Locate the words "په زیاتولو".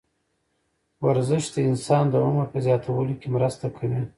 2.53-3.13